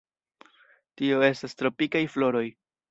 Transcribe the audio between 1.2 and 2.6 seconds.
estas tropikaj floroj.